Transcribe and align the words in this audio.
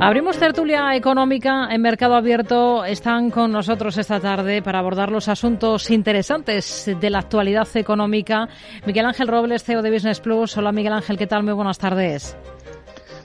Abrimos 0.00 0.38
tertulia 0.38 0.94
económica 0.94 1.68
en 1.70 1.82
Mercado 1.82 2.14
Abierto. 2.14 2.84
Están 2.84 3.30
con 3.30 3.50
nosotros 3.50 3.98
esta 3.98 4.20
tarde 4.20 4.62
para 4.62 4.78
abordar 4.78 5.10
los 5.10 5.26
asuntos 5.26 5.90
interesantes 5.90 6.88
de 7.00 7.10
la 7.10 7.18
actualidad 7.18 7.66
económica. 7.74 8.48
Miguel 8.86 9.06
Ángel 9.06 9.26
Robles, 9.26 9.64
CEO 9.64 9.82
de 9.82 9.90
Business 9.90 10.20
Plus. 10.20 10.56
Hola 10.56 10.70
Miguel 10.70 10.92
Ángel, 10.92 11.18
¿qué 11.18 11.26
tal? 11.26 11.42
Muy 11.42 11.52
buenas 11.52 11.78
tardes. 11.78 12.36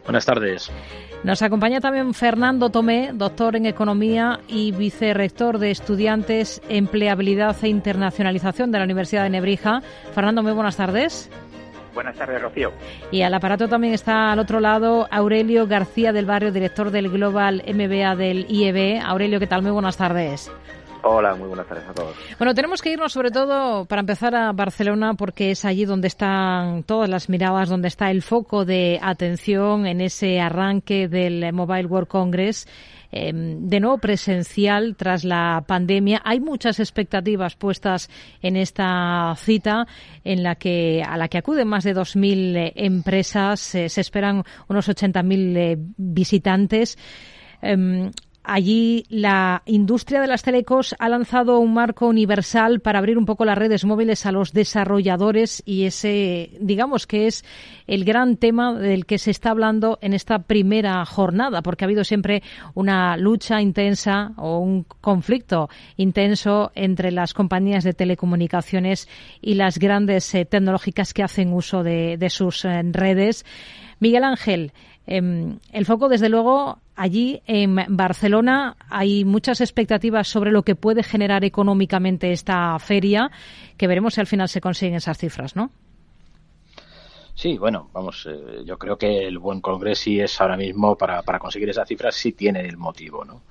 Buenas 0.04 0.26
tardes. 0.26 0.72
Nos 1.24 1.42
acompaña 1.44 1.80
también 1.80 2.14
Fernando 2.14 2.70
Tomé, 2.70 3.12
doctor 3.14 3.56
en 3.56 3.68
Economía 3.68 4.40
y 4.48 4.72
vicerrector 4.72 5.60
de 5.60 5.72
Estudiantes, 5.72 6.62
Empleabilidad 6.68 7.56
e 7.62 7.70
Internacionalización 7.70 8.72
de 8.72 8.80
la 8.80 8.84
Universidad 8.84 9.24
de 9.24 9.30
Nebrija. 9.30 9.82
Fernando, 10.14 10.42
muy 10.44 10.52
buenas 10.52 10.76
tardes. 10.76 11.30
Buenas 11.94 12.16
tardes, 12.16 12.42
Rocío. 12.42 12.72
Y 13.12 13.22
al 13.22 13.34
aparato 13.34 13.68
también 13.68 13.94
está 13.94 14.32
al 14.32 14.40
otro 14.40 14.60
lado 14.60 15.08
Aurelio 15.12 15.68
García 15.68 16.12
del 16.12 16.26
Barrio, 16.26 16.52
director 16.52 16.92
del 16.92 17.10
Global 17.10 17.64
MBA 17.68 18.16
del 18.16 18.46
IEB. 18.50 19.02
Aurelio, 19.06 19.40
¿qué 19.40 19.48
tal? 19.48 19.62
Muy 19.62 19.72
buenas 19.72 19.98
tardes. 19.98 20.52
Hola, 21.06 21.36
muy 21.36 21.50
buenas 21.50 21.68
tardes 21.68 21.84
a 21.90 21.94
todos. 21.94 22.16
Bueno, 22.40 22.54
tenemos 22.54 22.82
que 22.82 22.94
irnos 22.94 23.12
sobre 23.12 23.30
todo 23.30 23.86
para 23.86 24.00
empezar 24.00 24.34
a 24.36 24.54
Barcelona 24.54 25.16
porque 25.16 25.52
es 25.52 25.66
allí 25.66 25.84
donde 25.84 26.08
están 26.08 26.84
todas 26.84 27.10
las 27.10 27.28
miradas, 27.28 27.68
donde 27.68 27.90
está 27.90 28.10
el 28.10 28.22
foco 28.22 28.64
de 28.64 29.00
atención 29.02 29.86
en 29.86 30.00
ese 30.00 30.40
arranque 30.40 31.10
del 31.10 31.52
Mobile 31.52 31.88
World 31.88 32.08
Congress 32.08 32.68
Em, 33.16 33.68
de 33.68 33.80
nuevo 33.80 34.00
presencial 34.00 34.96
tras 34.96 35.24
la 35.24 35.64
pandemia. 35.68 36.20
Hay 36.26 36.40
muchas 36.40 36.80
expectativas 36.80 37.56
puestas 37.56 38.10
en 38.42 38.58
esta 38.58 39.36
cita 39.38 39.86
en 40.24 40.42
la 40.42 40.56
que 40.56 41.04
a 41.08 41.16
la 41.16 41.28
que 41.28 41.38
acuden 41.38 41.68
más 41.68 41.84
de 41.84 41.94
2.000 41.94 42.58
eh, 42.58 42.74
empresas. 42.76 43.76
Eh, 43.76 43.88
se 43.88 44.02
esperan 44.02 44.44
unos 44.68 44.90
80.000 44.90 45.58
eh, 45.58 45.78
visitantes. 45.98 46.98
Allí 48.46 49.06
la 49.08 49.64
industria 49.66 50.20
de 50.20 50.28
las 50.28 50.44
telecos 50.44 50.96
ha 51.00 51.08
lanzado 51.08 51.60
un 51.60 51.74
marco 51.74 52.08
universal 52.08 52.82
para 52.82 53.00
abrir 53.00 53.18
un 53.18 53.26
poco 53.26 53.46
las 53.46 53.58
redes 53.58 53.86
móviles 53.86 54.26
a 54.26 54.34
los 54.34 54.52
desarrolladores 54.52 55.64
y 55.66 55.86
ese, 55.86 56.52
digamos 56.60 57.08
que 57.08 57.28
es 57.28 57.46
el 57.88 58.04
gran 58.04 58.36
tema 58.36 58.74
del 58.74 59.06
que 59.06 59.18
se 59.18 59.32
está 59.32 59.52
hablando 59.52 59.98
en 60.02 60.14
esta 60.14 60.40
primera 60.40 61.06
jornada, 61.06 61.62
porque 61.62 61.86
ha 61.86 61.88
habido 61.88 62.04
siempre 62.04 62.44
una 62.74 63.16
lucha 63.16 63.62
intensa 63.62 64.34
o 64.36 64.60
un 64.60 64.84
conflicto 64.84 65.70
intenso 65.96 66.74
entre 66.76 67.12
las 67.12 67.34
compañías 67.34 67.86
de 67.86 67.94
telecomunicaciones 67.94 69.08
y 69.42 69.54
las 69.54 69.80
grandes 69.80 70.36
eh, 70.36 70.44
tecnológicas 70.44 71.14
que 71.14 71.24
hacen 71.24 71.54
uso 71.54 71.82
de, 71.82 72.28
sus 72.30 72.66
eh, 72.66 72.82
redes. 72.92 73.46
Miguel 74.00 74.26
Ángel, 74.26 74.74
em, 75.06 75.60
el 75.72 75.86
foco, 75.86 76.10
desde 76.10 76.30
luego, 76.30 76.80
allí 76.96 77.42
en 77.46 77.76
Barcelona 77.90 78.76
hay 78.90 79.26
muchas 79.26 79.62
expectativas 79.62 80.28
sobre 80.28 80.52
lo 80.52 80.64
que 80.64 80.76
puede 80.76 81.04
generar 81.04 81.44
económicamente 81.44 82.32
esta 82.32 82.78
feria, 82.80 83.32
que 83.78 83.88
veremos 83.88 84.16
si 84.16 84.22
al 84.22 84.28
final 84.28 84.50
se 84.50 84.62
consiguen 84.62 84.96
esas 84.96 85.18
cifras, 85.18 85.56
¿no? 85.56 85.72
Sí, 87.36 87.58
bueno, 87.58 87.90
vamos, 87.92 88.28
eh, 88.30 88.64
yo 88.64 88.78
creo 88.78 88.98
que 88.98 89.26
el 89.28 89.40
buen 89.40 89.60
congreso 89.60 90.04
sí 90.04 90.20
es 90.20 90.40
ahora 90.40 90.56
mismo 90.56 90.96
para, 90.96 91.24
para 91.24 91.40
conseguir 91.40 91.70
esas 91.70 91.88
cifras, 91.88 92.14
sí 92.14 92.34
tiene 92.34 92.62
el 92.62 92.78
motivo, 92.78 93.26
¿no? 93.26 93.42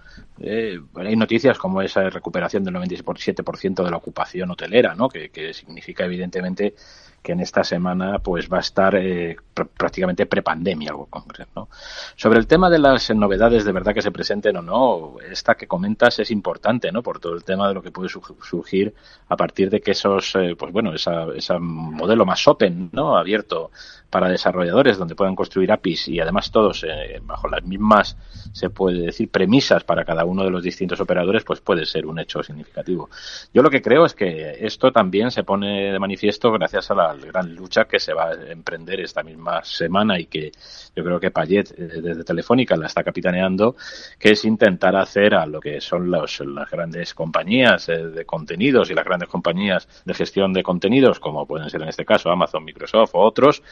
Eh, 0.40 0.80
hay 0.94 1.16
noticias 1.16 1.58
como 1.58 1.82
esa 1.82 2.08
recuperación 2.08 2.62
del 2.62 2.74
97% 2.74 3.82
de 3.84 3.90
la 3.90 3.96
ocupación 3.96 4.50
hotelera, 4.50 4.94
¿no? 4.94 5.08
Que, 5.08 5.30
que 5.30 5.52
significa 5.52 6.04
evidentemente 6.04 6.74
que 7.22 7.32
en 7.32 7.40
esta 7.40 7.62
semana 7.62 8.18
pues 8.18 8.52
va 8.52 8.58
a 8.58 8.60
estar 8.60 8.94
eh, 8.96 9.36
prácticamente 9.76 10.26
prepandemia 10.26 10.90
algo 10.90 11.06
concreto. 11.06 11.50
¿no? 11.54 11.68
Sobre 12.16 12.38
el 12.38 12.46
tema 12.46 12.68
de 12.68 12.78
las 12.78 13.10
novedades 13.10 13.64
de 13.64 13.72
verdad 13.72 13.94
que 13.94 14.02
se 14.02 14.10
presenten 14.10 14.56
o 14.56 14.62
no, 14.62 15.16
esta 15.30 15.54
que 15.54 15.66
comentas 15.66 16.18
es 16.18 16.30
importante, 16.30 16.90
¿no? 16.90 17.02
Por 17.02 17.20
todo 17.20 17.34
el 17.34 17.44
tema 17.44 17.68
de 17.68 17.74
lo 17.74 17.82
que 17.82 17.90
puede 17.90 18.08
surgir 18.08 18.94
a 19.28 19.36
partir 19.36 19.70
de 19.70 19.80
que 19.80 19.92
esos, 19.92 20.34
eh, 20.34 20.56
pues 20.58 20.72
bueno, 20.72 20.94
esa, 20.94 21.26
ese 21.34 21.58
modelo 21.58 22.26
más 22.26 22.46
open, 22.48 22.90
¿no? 22.92 23.16
Abierto 23.16 23.70
para 24.12 24.28
desarrolladores 24.28 24.98
donde 24.98 25.14
puedan 25.14 25.34
construir 25.34 25.72
APIs 25.72 26.08
y 26.08 26.20
además 26.20 26.50
todos 26.50 26.84
eh, 26.84 27.18
bajo 27.22 27.48
las 27.48 27.64
mismas, 27.64 28.18
se 28.52 28.68
puede 28.68 29.06
decir, 29.06 29.30
premisas 29.30 29.84
para 29.84 30.04
cada 30.04 30.26
uno 30.26 30.44
de 30.44 30.50
los 30.50 30.62
distintos 30.62 31.00
operadores, 31.00 31.44
pues 31.44 31.62
puede 31.62 31.86
ser 31.86 32.04
un 32.04 32.18
hecho 32.18 32.42
significativo. 32.42 33.08
Yo 33.54 33.62
lo 33.62 33.70
que 33.70 33.80
creo 33.80 34.04
es 34.04 34.12
que 34.12 34.58
esto 34.60 34.92
también 34.92 35.30
se 35.30 35.44
pone 35.44 35.92
de 35.92 35.98
manifiesto 35.98 36.52
gracias 36.52 36.90
a 36.90 36.94
la 36.94 37.14
gran 37.14 37.54
lucha 37.54 37.86
que 37.86 37.98
se 37.98 38.12
va 38.12 38.32
a 38.32 38.52
emprender 38.52 39.00
esta 39.00 39.22
misma 39.22 39.64
semana 39.64 40.20
y 40.20 40.26
que 40.26 40.52
yo 40.94 41.02
creo 41.02 41.18
que 41.18 41.30
Payet 41.30 41.70
eh, 41.70 42.02
desde 42.02 42.22
Telefónica 42.22 42.76
la 42.76 42.88
está 42.88 43.02
capitaneando, 43.02 43.76
que 44.18 44.32
es 44.32 44.44
intentar 44.44 44.94
hacer 44.94 45.34
a 45.34 45.46
lo 45.46 45.58
que 45.58 45.80
son 45.80 46.10
los, 46.10 46.40
las 46.40 46.70
grandes 46.70 47.14
compañías 47.14 47.88
eh, 47.88 48.08
de 48.08 48.26
contenidos 48.26 48.90
y 48.90 48.94
las 48.94 49.06
grandes 49.06 49.30
compañías 49.30 49.88
de 50.04 50.12
gestión 50.12 50.52
de 50.52 50.62
contenidos, 50.62 51.18
como 51.18 51.46
pueden 51.46 51.70
ser 51.70 51.80
en 51.80 51.88
este 51.88 52.04
caso 52.04 52.30
Amazon, 52.30 52.62
Microsoft 52.62 53.14
o 53.14 53.20
otros, 53.20 53.62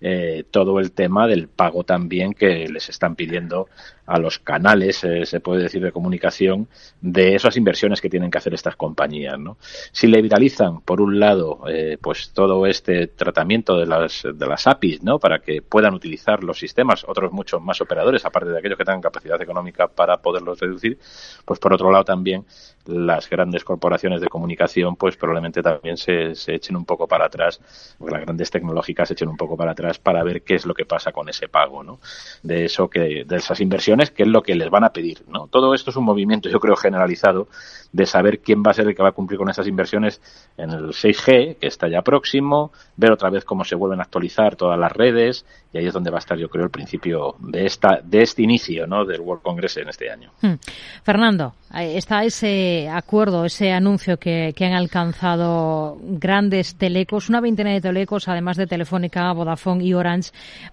eh, 0.00 0.44
todo 0.50 0.78
el 0.78 0.92
tema 0.92 1.26
del 1.26 1.48
pago 1.48 1.84
también 1.84 2.34
que 2.34 2.68
les 2.68 2.88
están 2.88 3.16
pidiendo 3.16 3.68
a 4.06 4.18
los 4.18 4.38
canales, 4.38 5.02
eh, 5.04 5.26
se 5.26 5.40
puede 5.40 5.64
decir, 5.64 5.82
de 5.82 5.90
comunicación 5.90 6.68
de 7.00 7.34
esas 7.34 7.56
inversiones 7.56 8.00
que 8.00 8.08
tienen 8.08 8.30
que 8.30 8.38
hacer 8.38 8.54
estas 8.54 8.76
compañías. 8.76 9.38
¿no? 9.38 9.58
Si 9.92 10.06
le 10.06 10.22
viralizan, 10.22 10.80
por 10.80 11.00
un 11.00 11.18
lado, 11.18 11.62
eh, 11.68 11.98
pues 12.00 12.30
todo 12.32 12.66
este 12.66 13.08
tratamiento 13.08 13.76
de 13.76 13.86
las, 13.86 14.22
de 14.32 14.46
las 14.46 14.66
APIs, 14.66 15.02
¿no? 15.02 15.18
para 15.18 15.40
que 15.40 15.60
puedan 15.60 15.94
utilizar 15.94 16.44
los 16.44 16.58
sistemas, 16.58 17.04
otros 17.08 17.32
muchos 17.32 17.60
más 17.60 17.80
operadores, 17.80 18.24
aparte 18.24 18.50
de 18.50 18.58
aquellos 18.58 18.78
que 18.78 18.84
tengan 18.84 19.00
capacidad 19.00 19.40
económica 19.42 19.88
para 19.88 20.18
poderlos 20.18 20.60
reducir, 20.60 20.98
pues 21.44 21.58
por 21.58 21.72
otro 21.72 21.90
lado 21.90 22.04
también 22.04 22.44
las 22.86 23.28
grandes 23.28 23.64
corporaciones 23.64 24.20
de 24.20 24.28
comunicación 24.28 24.94
pues 24.94 25.16
probablemente 25.16 25.60
también 25.60 25.96
se, 25.96 26.36
se 26.36 26.54
echen 26.54 26.76
un 26.76 26.84
poco 26.84 27.08
para 27.08 27.26
atrás, 27.26 27.60
las 27.98 28.20
grandes 28.20 28.48
tecnológicas 28.48 29.08
se 29.08 29.14
echen 29.14 29.28
un 29.28 29.36
poco 29.36 29.56
para 29.56 29.72
atrás 29.72 29.85
para 29.98 30.22
ver 30.22 30.42
qué 30.42 30.54
es 30.54 30.66
lo 30.66 30.74
que 30.74 30.84
pasa 30.84 31.12
con 31.12 31.28
ese 31.28 31.48
pago, 31.48 31.82
¿no? 31.82 32.00
De 32.42 32.64
eso 32.64 32.88
que, 32.88 33.24
de 33.24 33.36
esas 33.36 33.60
inversiones, 33.60 34.10
que 34.10 34.24
es 34.24 34.28
lo 34.28 34.42
que 34.42 34.54
les 34.54 34.70
van 34.70 34.84
a 34.84 34.90
pedir, 34.90 35.24
¿no? 35.28 35.46
Todo 35.48 35.74
esto 35.74 35.90
es 35.90 35.96
un 35.96 36.04
movimiento, 36.04 36.48
yo 36.48 36.60
creo, 36.60 36.76
generalizado 36.76 37.48
de 37.92 38.06
saber 38.06 38.40
quién 38.40 38.62
va 38.62 38.72
a 38.72 38.74
ser 38.74 38.86
el 38.86 38.94
que 38.94 39.02
va 39.02 39.10
a 39.10 39.12
cumplir 39.12 39.38
con 39.38 39.48
esas 39.48 39.66
inversiones 39.66 40.20
en 40.56 40.70
el 40.70 40.88
6G, 40.88 41.56
que 41.56 41.66
está 41.66 41.88
ya 41.88 42.02
próximo, 42.02 42.72
ver 42.96 43.12
otra 43.12 43.30
vez 43.30 43.44
cómo 43.44 43.64
se 43.64 43.74
vuelven 43.74 44.00
a 44.00 44.04
actualizar 44.04 44.56
todas 44.56 44.78
las 44.78 44.92
redes, 44.92 45.46
y 45.76 45.80
ahí 45.80 45.86
es 45.86 45.92
donde 45.92 46.10
va 46.10 46.16
a 46.16 46.20
estar, 46.20 46.38
yo 46.38 46.48
creo, 46.48 46.64
el 46.64 46.70
principio 46.70 47.36
de 47.38 47.66
esta, 47.66 48.00
de 48.02 48.22
este 48.22 48.42
inicio, 48.42 48.86
¿no? 48.86 49.04
Del 49.04 49.20
World 49.20 49.42
Congress 49.42 49.76
en 49.76 49.88
este 49.88 50.10
año. 50.10 50.30
Hmm. 50.40 50.54
Fernando, 51.02 51.54
está 51.74 52.24
ese 52.24 52.88
acuerdo, 52.88 53.44
ese 53.44 53.72
anuncio 53.72 54.16
que, 54.18 54.54
que, 54.56 54.64
han 54.64 54.72
alcanzado 54.72 55.98
grandes 56.00 56.76
telecos, 56.78 57.28
una 57.28 57.40
veintena 57.40 57.72
de 57.72 57.80
telecos, 57.80 58.28
además 58.28 58.56
de 58.56 58.66
Telefónica, 58.66 59.30
Vodafone 59.32 59.84
y 59.84 59.92
Orange, 59.92 60.30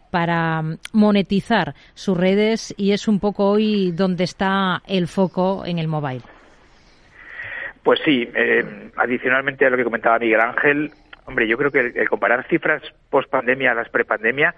para 0.09 0.61
monetizar 0.93 1.75
sus 1.93 2.17
redes 2.17 2.73
y 2.77 2.91
es 2.91 3.07
un 3.07 3.19
poco 3.19 3.49
hoy 3.49 3.91
donde 3.91 4.23
está 4.23 4.81
el 4.87 5.07
foco 5.07 5.65
en 5.65 5.79
el 5.79 5.87
mobile. 5.87 6.21
Pues 7.83 7.99
sí, 8.05 8.29
eh, 8.33 8.91
adicionalmente 8.95 9.65
a 9.65 9.69
lo 9.69 9.75
que 9.75 9.83
comentaba 9.83 10.17
Miguel 10.17 10.39
Ángel, 10.39 10.91
hombre, 11.25 11.47
yo 11.47 11.57
creo 11.57 11.71
que 11.71 11.79
el, 11.79 12.09
comparar 12.09 12.47
cifras 12.47 12.81
post 13.09 13.29
pandemia 13.29 13.71
a 13.71 13.75
las 13.75 13.89
prepandemia, 13.89 14.55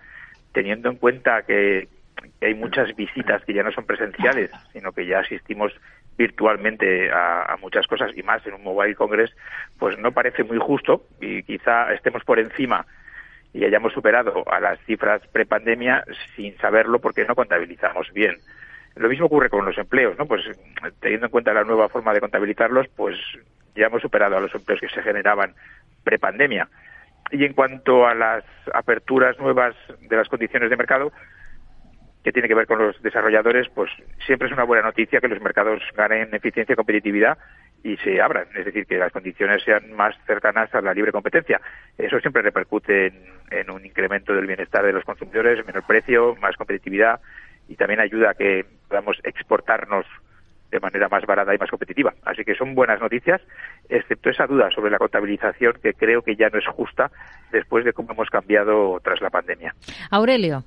teniendo 0.56 0.90
en 0.90 0.96
cuenta 0.96 1.44
que, 1.44 1.88
hay 2.42 2.56
muchas 2.56 2.96
visitas 2.96 3.44
que 3.44 3.54
ya 3.54 3.62
no 3.62 3.72
son 3.72 3.86
presenciales, 3.86 4.50
sino 4.72 4.94
que 4.94 5.06
ya 5.06 5.20
asistimos 5.20 5.74
virtualmente 6.18 7.12
a, 7.12 7.58
muchas 7.62 7.86
cosas 7.88 8.12
y 8.16 8.24
más 8.24 8.46
en 8.48 8.54
un 8.54 8.64
Mobile 8.64 8.96
Congress, 8.96 9.36
pues 9.78 9.98
no 10.00 10.12
parece 10.12 10.44
muy 10.44 10.58
justo 10.58 11.04
y 11.20 11.44
quizá 11.44 11.94
estemos 11.94 12.24
por 12.24 12.40
encima 12.40 12.86
y 13.54 13.66
hayamos 13.66 13.94
superado 13.94 14.44
a 14.50 14.60
las 14.60 14.80
cifras 14.86 15.22
prepandemia 15.28 16.06
sin 16.36 16.58
saberlo 16.58 17.00
porque 17.00 17.26
no 17.26 17.36
contabilizamos 17.36 18.12
bien. 18.14 18.38
Lo 18.96 19.10
mismo 19.10 19.26
ocurre 19.26 19.50
con 19.50 19.66
los 19.66 19.78
empleos, 19.78 20.18
¿no? 20.18 20.26
Pues 20.26 20.42
teniendo 21.02 21.28
en 21.28 21.32
cuenta 21.32 21.54
la 21.54 21.66
nueva 21.66 21.90
forma 21.90 22.14
de 22.14 22.22
contabilizarlos, 22.22 22.88
pues 22.96 23.18
ya 23.76 23.88
hemos 23.88 24.02
superado 24.02 24.38
a 24.38 24.40
los 24.40 24.56
empleos 24.56 24.80
que 24.80 24.90
se 24.90 25.04
generaban 25.04 25.54
prepandemia. 26.04 26.70
Y 27.32 27.44
en 27.44 27.54
cuanto 27.54 28.08
a 28.08 28.14
las 28.14 28.44
aperturas 28.74 29.38
nuevas 29.40 29.76
de 30.02 30.16
las 30.16 30.30
condiciones 30.30 30.70
de 30.70 30.78
mercado, 30.78 31.12
que 32.26 32.32
tiene 32.32 32.48
que 32.48 32.56
ver 32.56 32.66
con 32.66 32.80
los 32.80 33.00
desarrolladores, 33.04 33.70
pues 33.70 33.92
siempre 34.26 34.48
es 34.48 34.54
una 34.54 34.64
buena 34.64 34.84
noticia 34.84 35.22
que 35.22 35.28
los 35.28 35.42
mercados 35.42 35.82
ganen 35.96 36.34
eficiencia 36.34 36.74
y 36.74 36.76
competitividad 36.76 37.38
y 37.84 37.98
se 37.98 38.20
abran, 38.20 38.48
es 38.56 38.66
decir, 38.66 38.88
que 38.88 38.98
las 38.98 39.12
condiciones 39.12 39.62
sean 39.62 39.94
más 39.94 40.16
cercanas 40.26 40.74
a 40.74 40.82
la 40.82 40.96
libre 40.96 41.12
competencia. 41.12 41.62
Eso 42.00 42.20
siempre 42.20 42.42
repercute 42.42 43.14
en, 43.52 43.70
un 43.70 43.86
incremento 43.86 44.34
del 44.34 44.48
bienestar 44.48 44.84
de 44.84 44.94
los 44.94 45.04
consumidores, 45.04 45.64
menor 45.68 45.86
precio, 45.86 46.36
más 46.42 46.56
competitividad 46.58 47.22
y 47.68 47.76
también 47.76 48.00
ayuda 48.00 48.32
a 48.32 48.34
que 48.34 48.66
podamos 48.88 49.20
exportarnos 49.24 50.08
de 50.76 50.80
manera 50.82 51.08
más 51.08 51.26
barata 51.26 51.56
y 51.56 51.58
más 51.58 51.70
competitiva. 51.70 52.14
Así 52.26 52.44
que 52.44 52.56
son 52.56 52.76
buenas 52.76 53.00
noticias, 53.00 53.42
excepto 53.90 54.30
esa 54.30 54.46
duda 54.46 54.70
sobre 54.72 54.92
la 54.92 54.98
contabilización 54.98 55.74
que 55.82 55.94
creo 55.94 56.22
que 56.22 56.36
ya 56.36 56.50
no 56.50 56.60
es 56.60 56.68
justa 56.68 57.10
después 57.52 57.86
de 57.86 57.94
cómo 57.94 58.12
hemos 58.12 58.30
cambiado 58.30 59.00
tras 59.02 59.22
la 59.22 59.30
pandemia. 59.30 59.74
Aurelio. 60.12 60.64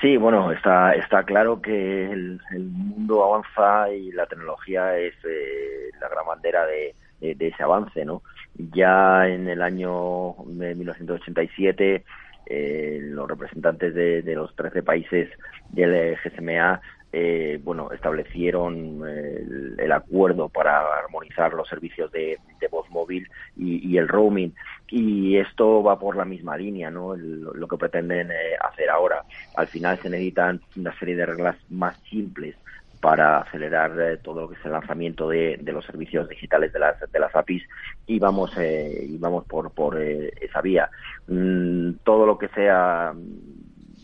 Sí, 0.00 0.16
bueno, 0.16 0.52
está, 0.52 0.94
está 0.94 1.24
claro 1.24 1.60
que 1.60 2.12
el, 2.12 2.40
mundo 2.52 3.24
avanza 3.24 3.92
y 3.92 4.12
la 4.12 4.26
tecnología 4.26 4.96
es 4.96 5.14
eh, 5.24 5.90
la 6.00 6.08
gran 6.08 6.24
bandera 6.24 6.64
de, 6.66 6.94
ese 7.20 7.62
avance, 7.64 8.04
¿no? 8.04 8.22
Ya 8.54 9.26
en 9.26 9.48
el 9.48 9.60
año 9.60 10.34
1987 10.44 12.04
eh, 12.46 12.98
los 13.02 13.28
representantes 13.28 13.92
de, 13.92 14.22
de, 14.22 14.34
los 14.36 14.54
13 14.54 14.84
países 14.84 15.28
del 15.70 16.16
GSMA 16.16 16.80
eh, 17.10 17.58
bueno, 17.64 17.90
establecieron 17.90 19.02
eh, 19.08 19.42
el, 19.78 19.92
acuerdo 19.92 20.50
para 20.50 20.98
armonizar 20.98 21.54
los 21.54 21.66
servicios 21.66 22.12
de, 22.12 22.38
voz 22.70 22.88
móvil 22.90 23.26
y, 23.56 23.96
el 23.96 24.08
roaming. 24.08 24.54
Y 24.90 25.36
esto 25.36 25.82
va 25.82 25.98
por 25.98 26.16
la 26.16 26.26
misma 26.26 26.56
línea, 26.56 26.90
¿no? 26.90 27.16
lo 27.16 27.66
que 27.66 27.78
pretenden 27.78 28.30
eh, 28.30 28.56
hacer 28.60 28.90
ahora. 28.90 29.24
Al 29.56 29.66
final 29.68 29.98
se 29.98 30.10
necesitan 30.10 30.60
una 30.76 30.96
serie 30.98 31.16
de 31.16 31.26
reglas 31.26 31.56
más 31.70 31.96
simples 32.10 32.56
para 33.00 33.38
acelerar 33.38 34.18
todo 34.22 34.42
lo 34.42 34.48
que 34.48 34.56
es 34.56 34.64
el 34.66 34.72
lanzamiento 34.72 35.28
de, 35.28 35.58
los 35.64 35.86
servicios 35.86 36.28
digitales 36.28 36.72
de 36.72 36.80
las, 36.80 37.00
de 37.10 37.18
las 37.20 37.34
APIs 37.34 37.62
y 38.06 38.18
vamos, 38.18 38.52
y 38.58 39.16
vamos 39.18 39.44
por, 39.44 39.70
por 39.70 39.98
esa 39.98 40.60
vía. 40.60 40.90
Mm, 41.28 41.92
todo 42.02 42.26
lo 42.26 42.36
que 42.36 42.48
sea 42.48 43.14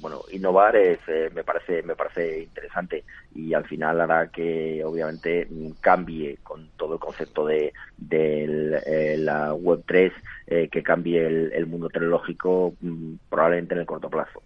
bueno, 0.04 0.20
innovar 0.32 0.76
es, 0.76 0.98
eh, 1.06 1.30
me 1.34 1.44
parece 1.44 1.82
me 1.82 1.96
parece 1.96 2.42
interesante 2.42 3.04
y 3.34 3.54
al 3.54 3.64
final 3.64 4.02
hará 4.02 4.28
que 4.28 4.84
obviamente 4.84 5.48
cambie 5.80 6.36
con 6.42 6.68
todo 6.76 6.92
el 6.92 7.00
concepto 7.00 7.46
de, 7.46 7.72
eh, 8.10 9.16
la 9.18 9.54
web 9.54 9.82
3 9.86 10.12
eh, 10.48 10.68
que 10.70 10.82
cambie 10.82 11.26
el, 11.26 11.66
mundo 11.66 11.88
tecnológico 11.88 12.74
mm, 12.82 13.14
probablemente 13.30 13.72
en 13.72 13.80
el 13.80 13.86
corto 13.86 14.10
plazo. 14.10 14.42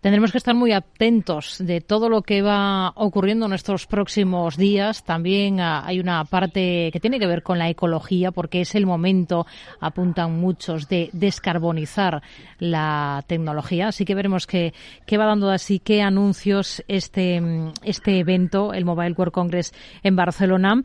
Tendremos 0.00 0.32
que 0.32 0.38
estar 0.38 0.54
muy 0.54 0.72
atentos 0.72 1.56
de 1.58 1.80
todo 1.80 2.08
lo 2.08 2.22
que 2.22 2.42
va 2.42 2.92
ocurriendo 2.94 3.46
en 3.46 3.52
estos 3.52 3.86
próximos 3.86 4.56
días. 4.56 5.04
También 5.04 5.60
ah, 5.60 5.82
hay 5.84 6.00
una 6.00 6.24
parte 6.24 6.90
que 6.92 7.00
tiene 7.00 7.18
que 7.18 7.26
ver 7.26 7.42
con 7.42 7.58
la 7.58 7.68
ecología, 7.68 8.30
porque 8.30 8.60
es 8.60 8.74
el 8.74 8.86
momento, 8.86 9.46
apuntan 9.80 10.38
muchos, 10.38 10.88
de 10.88 11.10
descarbonizar 11.12 12.22
la 12.58 13.24
tecnología. 13.26 13.88
Así 13.88 14.04
que 14.04 14.14
veremos 14.14 14.46
qué, 14.46 14.72
qué 15.06 15.18
va 15.18 15.26
dando 15.26 15.50
así, 15.50 15.78
qué 15.78 16.02
anuncios 16.02 16.82
este, 16.88 17.42
este 17.82 18.18
evento, 18.18 18.72
el 18.72 18.84
Mobile 18.84 19.14
World 19.16 19.32
Congress 19.32 19.72
en 20.02 20.16
Barcelona. 20.16 20.82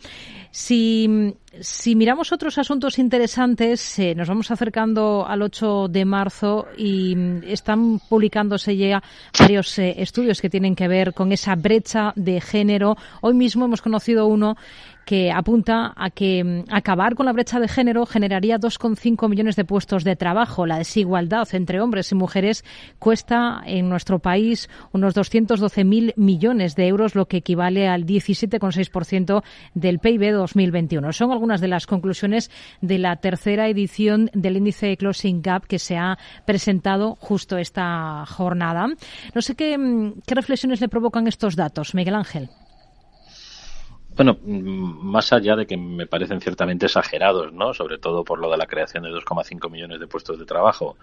Si 0.51 1.35
si 1.61 1.95
miramos 1.95 2.31
otros 2.31 2.57
asuntos 2.57 2.97
interesantes, 2.97 3.99
eh, 3.99 4.15
nos 4.15 4.27
vamos 4.27 4.49
acercando 4.49 5.25
al 5.27 5.41
8 5.43 5.87
de 5.87 6.05
marzo 6.05 6.67
y 6.77 7.15
mm, 7.15 7.43
están 7.45 7.99
publicándose 7.99 8.75
ya 8.75 9.03
varios 9.37 9.77
eh, 9.77 9.95
estudios 9.97 10.41
que 10.41 10.49
tienen 10.49 10.75
que 10.75 10.87
ver 10.87 11.13
con 11.13 11.31
esa 11.31 11.55
brecha 11.55 12.11
de 12.15 12.41
género. 12.41 12.97
Hoy 13.21 13.35
mismo 13.35 13.65
hemos 13.65 13.81
conocido 13.81 14.25
uno 14.25 14.57
que 15.05 15.31
apunta 15.31 15.93
a 15.95 16.09
que 16.09 16.43
mm, 16.43 16.63
acabar 16.73 17.15
con 17.15 17.25
la 17.25 17.33
brecha 17.33 17.59
de 17.59 17.67
género 17.67 18.05
generaría 18.05 18.59
2,5 18.59 19.29
millones 19.29 19.55
de 19.55 19.65
puestos 19.65 20.03
de 20.03 20.15
trabajo. 20.15 20.65
La 20.65 20.77
desigualdad 20.77 21.47
entre 21.53 21.81
hombres 21.81 22.11
y 22.11 22.15
mujeres 22.15 22.63
cuesta 22.99 23.61
en 23.65 23.89
nuestro 23.89 24.19
país 24.19 24.69
unos 24.91 25.15
212.000 25.15 26.13
millones 26.15 26.75
de 26.75 26.87
euros, 26.87 27.15
lo 27.15 27.27
que 27.27 27.37
equivale 27.37 27.87
al 27.87 28.05
17,6% 28.05 29.43
del 29.73 29.99
PIB 29.99 30.31
2021. 30.33 31.13
Son 31.13 31.31
algunas 31.31 31.61
de 31.61 31.67
las 31.67 31.87
conclusiones 31.87 32.51
de 32.81 32.97
la 32.97 33.17
tercera 33.17 33.67
edición 33.67 34.29
del 34.33 34.57
índice 34.57 34.97
Closing 34.97 35.41
Gap 35.41 35.67
que 35.67 35.79
se 35.79 35.97
ha 35.97 36.17
presentado 36.45 37.15
justo 37.19 37.57
esta 37.57 38.25
jornada. 38.25 38.87
No 39.33 39.41
sé 39.41 39.55
qué, 39.55 39.77
mm, 39.77 40.21
qué 40.25 40.35
reflexiones 40.35 40.81
le 40.81 40.89
provocan 40.89 41.27
estos 41.27 41.55
datos, 41.55 41.93
Miguel 41.93 42.15
Ángel. 42.15 42.49
Bueno, 44.15 44.37
mm, 44.43 45.11
más 45.11 45.33
allá 45.33 45.55
de 45.55 45.65
que 45.65 45.75
me 45.75 46.05
parecen 46.05 46.39
ciertamente 46.39 46.85
exagerados, 46.85 47.51
¿no? 47.51 47.73
Sobre 47.73 47.97
todo 47.97 48.23
por 48.23 48.39
lo 48.39 48.51
de 48.51 48.57
la 48.57 48.67
creación 48.67 49.03
de 49.03 49.09
2,5 49.09 49.69
millones 49.71 49.99
de 49.99 50.07
puestos 50.07 50.37
de 50.37 50.45
trabajo 50.45 50.97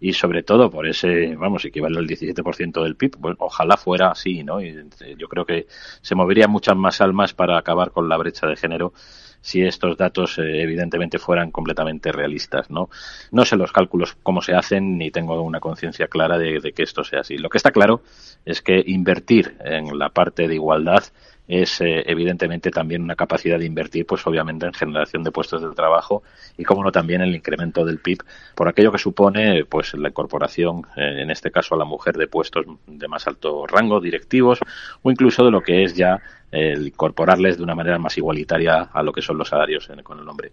y 0.00 0.12
sobre 0.12 0.42
todo 0.42 0.68
por 0.70 0.86
ese, 0.88 1.36
vamos, 1.36 1.64
equivale 1.64 1.98
al 1.98 2.06
17% 2.06 2.82
del 2.82 2.96
PIB. 2.96 3.16
Bueno, 3.18 3.36
ojalá 3.40 3.76
fuera 3.76 4.10
así, 4.10 4.42
¿no? 4.42 4.60
Y 4.60 4.68
eh, 4.68 5.14
yo 5.16 5.28
creo 5.28 5.44
que 5.46 5.66
se 6.02 6.16
moverían 6.16 6.50
muchas 6.50 6.76
más 6.76 7.00
almas 7.00 7.32
para 7.32 7.58
acabar 7.58 7.92
con 7.92 8.08
la 8.08 8.16
brecha 8.16 8.46
de 8.48 8.56
género 8.56 8.92
si 9.40 9.62
estos 9.62 9.96
datos 9.96 10.36
eh, 10.38 10.62
evidentemente 10.62 11.20
fueran 11.20 11.52
completamente 11.52 12.10
realistas, 12.10 12.70
¿no? 12.70 12.90
No 13.30 13.44
sé 13.44 13.56
los 13.56 13.70
cálculos 13.70 14.16
cómo 14.24 14.42
se 14.42 14.54
hacen 14.54 14.98
ni 14.98 15.12
tengo 15.12 15.40
una 15.42 15.60
conciencia 15.60 16.08
clara 16.08 16.38
de 16.38 16.72
que 16.72 16.82
esto 16.82 17.04
sea 17.04 17.20
así. 17.20 17.38
Lo 17.38 17.48
que 17.50 17.58
está 17.58 17.70
claro 17.70 18.02
es 18.44 18.62
que 18.62 18.82
invertir 18.84 19.56
en 19.64 19.96
la 19.96 20.08
parte 20.08 20.48
de 20.48 20.56
igualdad 20.56 21.04
es 21.48 21.80
eh, 21.80 22.04
evidentemente 22.06 22.70
también 22.70 23.02
una 23.02 23.16
capacidad 23.16 23.58
de 23.58 23.64
invertir, 23.64 24.06
pues 24.06 24.24
obviamente 24.26 24.66
en 24.66 24.74
generación 24.74 25.24
de 25.24 25.32
puestos 25.32 25.62
de 25.62 25.74
trabajo 25.74 26.22
y 26.58 26.64
como 26.64 26.84
no 26.84 26.92
también 26.92 27.22
el 27.22 27.34
incremento 27.34 27.86
del 27.86 27.98
PIB 27.98 28.18
por 28.54 28.68
aquello 28.68 28.92
que 28.92 28.98
supone 28.98 29.64
pues 29.64 29.94
la 29.94 30.10
incorporación, 30.10 30.86
eh, 30.94 31.22
en 31.22 31.30
este 31.30 31.50
caso 31.50 31.74
a 31.74 31.78
la 31.78 31.86
mujer, 31.86 32.16
de 32.18 32.28
puestos 32.28 32.66
de 32.86 33.08
más 33.08 33.26
alto 33.26 33.66
rango, 33.66 33.98
directivos 33.98 34.60
o 35.02 35.10
incluso 35.10 35.42
de 35.44 35.50
lo 35.50 35.62
que 35.62 35.84
es 35.84 35.94
ya 35.94 36.20
el 36.50 36.88
incorporarles 36.88 37.58
de 37.58 37.62
una 37.62 37.74
manera 37.74 37.98
más 37.98 38.16
igualitaria 38.16 38.88
a 38.92 39.02
lo 39.02 39.12
que 39.12 39.22
son 39.22 39.36
los 39.38 39.48
salarios 39.48 39.90
con 40.02 40.18
el 40.18 40.28
hombre. 40.28 40.52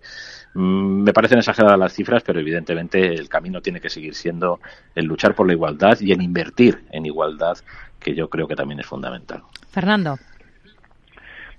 Mm, 0.53 1.03
me 1.03 1.13
parecen 1.13 1.39
exageradas 1.39 1.79
las 1.79 1.93
cifras, 1.93 2.23
pero 2.23 2.39
evidentemente 2.39 3.13
el 3.13 3.29
camino 3.29 3.61
tiene 3.61 3.79
que 3.79 3.89
seguir 3.89 4.15
siendo 4.15 4.59
el 4.93 5.05
luchar 5.05 5.35
por 5.35 5.47
la 5.47 5.53
igualdad 5.53 5.97
y 5.99 6.11
en 6.11 6.21
invertir 6.21 6.83
en 6.91 7.05
igualdad, 7.05 7.57
que 7.99 8.13
yo 8.13 8.29
creo 8.29 8.47
que 8.47 8.55
también 8.55 8.79
es 8.79 8.85
fundamental. 8.85 9.43
Fernando. 9.71 10.17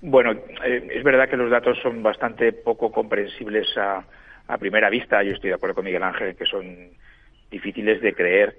Bueno, 0.01 0.31
eh, 0.63 0.87
es 0.91 1.03
verdad 1.03 1.27
que 1.29 1.37
los 1.37 1.49
datos 1.49 1.79
son 1.81 2.03
bastante 2.03 2.53
poco 2.53 2.91
comprensibles 2.91 3.67
a, 3.77 4.05
primera 4.59 4.89
vista. 4.89 5.21
Yo 5.23 5.33
estoy 5.33 5.49
de 5.49 5.55
acuerdo 5.55 5.75
con 5.75 5.85
Miguel 5.85 6.03
Ángel 6.03 6.35
que 6.35 6.45
son 6.45 6.91
difíciles 7.51 8.01
de 8.01 8.13
creer. 8.13 8.55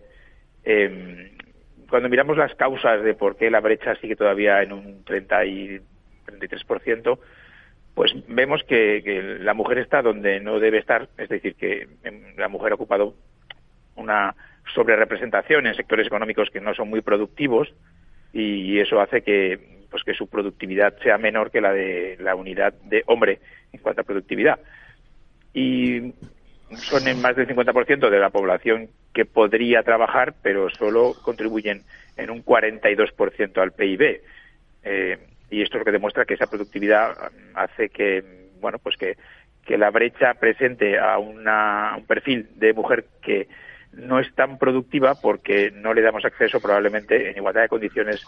Em, 0.62 1.31
cuando 1.89 2.11
miramos 2.11 2.37
las 2.37 2.55
causas 2.57 3.03
de 3.03 3.15
por 3.15 3.37
qué 3.37 3.51
la 3.51 3.61
brecha 3.61 3.95
sigue 3.97 4.15
todavía 4.15 4.62
en 4.62 4.73
un 4.73 5.05
30 5.05 5.45
y 5.47 5.81
33%, 6.27 7.19
pues 7.95 8.12
vemos 8.29 8.62
que, 8.65 9.39
la 9.41 9.55
mujer 9.55 9.79
está 9.79 10.03
donde 10.03 10.41
no 10.41 10.61
debe 10.61 10.79
estar, 10.79 11.09
es 11.17 11.31
decir, 11.31 11.55
que 11.55 11.89
em, 12.05 12.37
la 12.37 12.49
mujer 12.49 12.73
ha 12.73 12.75
ocupado 12.75 13.15
una 13.97 14.35
sobrerepresentación 14.75 15.67
en 15.67 15.75
sectores 15.75 16.07
económicos 16.07 16.51
que 16.51 16.61
no 16.61 16.75
son 16.75 16.91
muy 16.91 17.01
productivos 17.01 17.73
y 18.35 18.79
eso 18.79 19.01
hace 19.01 19.23
que 19.23 19.78
pues 19.90 20.02
que 20.04 20.14
su 20.14 20.28
productividad 20.28 20.99
sea 21.02 21.18
menor 21.18 21.50
que 21.50 21.61
la 21.61 21.73
de 21.73 22.16
la 22.21 22.35
unidad 22.35 22.75
de 22.85 23.02
hombre 23.07 23.40
en 23.73 23.80
cuanto 23.80 24.02
a 24.02 24.04
productividad. 24.04 24.59
Y 25.54 26.12
son 26.75 27.09
en 27.09 27.21
más 27.21 27.37
del 27.37 27.49
50% 27.49 28.11
de 28.11 28.18
la 28.18 28.30
población 28.30 28.88
que 29.12 29.25
podría 29.25 29.83
trabajar, 29.83 30.35
pero 30.42 30.68
solo 30.71 31.14
contribuyen 31.23 31.83
en 32.16 32.30
un 32.30 32.45
42% 32.45 33.59
al 33.59 33.73
PIB. 33.73 34.21
Eh, 34.85 35.18
y 35.50 35.62
esto 35.62 35.76
es 35.76 35.80
lo 35.80 35.85
que 35.85 35.92
demuestra 35.92 36.25
que 36.25 36.35
esa 36.35 36.47
productividad 36.47 37.16
hace 37.54 37.88
que, 37.88 38.50
bueno, 38.61 38.78
pues 38.78 38.97
que, 38.97 39.16
que 39.64 39.78
la 39.78 39.90
brecha 39.90 40.35
presente 40.35 40.99
a 40.99 41.18
una, 41.18 41.95
un 41.97 42.07
perfil 42.07 42.49
de 42.57 42.75
mujer 42.75 43.07
que 43.23 43.49
no 43.92 44.21
es 44.21 44.33
tan 44.35 44.59
productiva 44.59 45.14
porque 45.14 45.71
no 45.71 45.95
le 45.95 46.02
damos 46.02 46.25
acceso 46.25 46.61
probablemente 46.61 47.30
en 47.30 47.37
igualdad 47.37 47.62
de 47.62 47.68
condiciones 47.68 48.23